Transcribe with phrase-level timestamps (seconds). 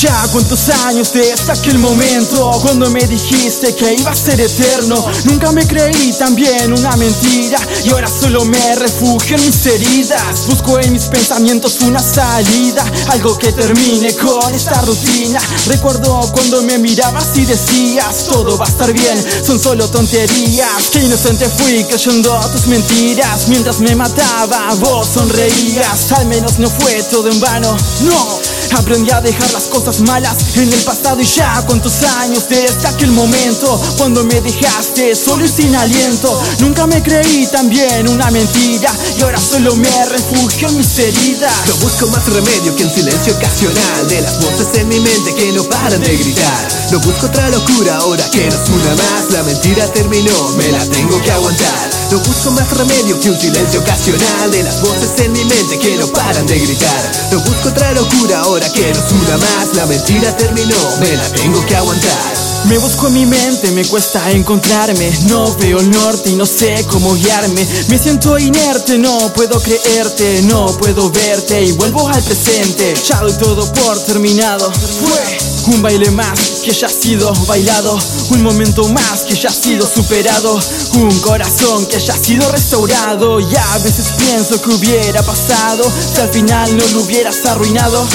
[0.00, 5.04] Ya cuántos años desde aquel momento Cuando me dijiste que iba a ser eterno.
[5.24, 10.46] Nunca me creí también una mentira Y ahora solo me refugio en mis heridas.
[10.46, 15.40] Busco en mis pensamientos una salida Algo que termine con esta rutina.
[15.66, 20.90] Recuerdo cuando me mirabas y decías Todo va a estar bien, son solo tonterías.
[20.92, 23.48] Qué inocente fui creyendo tus mentiras.
[23.48, 26.12] Mientras me mataba vos sonreías.
[26.12, 28.38] Al menos no fue todo en vano, no
[28.76, 33.10] Aprendí a dejar las cosas malas en el pasado y ya cuántos años desde aquel
[33.10, 36.40] momento cuando me dejaste solo y sin aliento.
[36.60, 41.52] Nunca me creí también una mentira y ahora solo me refugio en mis heridas.
[41.66, 45.52] No busco más remedio que un silencio ocasional de las voces en mi mente que
[45.52, 46.68] no paran de gritar.
[46.92, 49.30] No busco otra locura ahora que no es una más.
[49.30, 51.97] La mentira terminó, me la tengo que aguantar.
[52.10, 55.96] No busco más remedio que un silencio ocasional de las voces en mi mente que
[55.98, 57.12] no paran de gritar.
[57.30, 59.74] No busco otra locura ahora que no una más.
[59.74, 62.47] La mentira terminó, me la tengo que aguantar.
[62.66, 65.10] Me busco en mi mente, me cuesta encontrarme.
[65.28, 67.66] No veo el norte y no sé cómo guiarme.
[67.88, 71.64] Me siento inerte, no puedo creerte No puedo verte.
[71.64, 72.94] Y vuelvo al presente.
[73.06, 74.70] Ya doy todo por terminado.
[74.70, 77.98] Fue un baile más que ya ha sido bailado.
[78.30, 80.58] Un momento más que ya ha sido superado.
[80.94, 83.40] Un corazón que ya ha sido restaurado.
[83.40, 88.06] Y a veces pienso que hubiera pasado Si al final no lo hubieras arruinado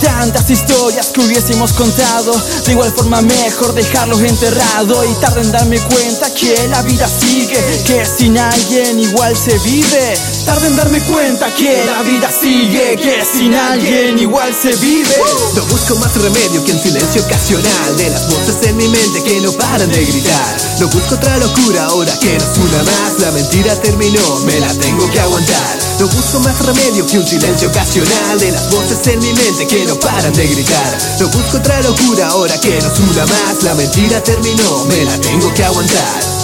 [0.00, 2.32] Tantas historias que hubiésemos contado.
[2.64, 7.58] De igual forma mejor dejarlos enterrado Y tarde en darme cuenta que la vida sigue
[7.86, 10.18] Que sin alguien igual se vive.
[10.44, 15.16] Tarde en darme cuenta que la vida sigue Que sin alguien igual se vive.
[15.54, 19.40] No busco más remedio que un silencio ocasional De las voces en mi mente que
[19.40, 20.56] no paran de gritar.
[20.80, 23.18] No busco otra locura ahora que no es una más.
[23.20, 27.68] La mentira terminó, me la tengo que aguantar No busco más remedio que un silencio
[27.68, 28.38] ocasional.
[28.38, 30.98] De las voces en mi mente que no paran de gritar.
[31.20, 33.62] No busco otra locura ahora que no es una más.
[33.62, 36.35] La mentira terminó, me la tengo que aguantar